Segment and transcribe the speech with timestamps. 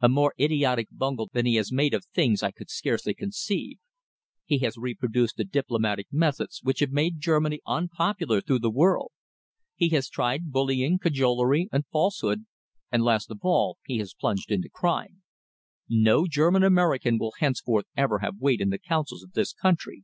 [0.00, 3.78] A more idiotic bungle than he has made of things I could scarcely conceive.
[4.44, 9.12] He has reproduced the diplomatic methods which have made Germany unpopular throughout the world.
[9.76, 12.46] He has tried bullying, cajolery, and false hood,
[12.90, 15.22] and last of all he has plunged into crime.
[15.88, 19.96] No German American will henceforth ever have weight in the counsels of this country.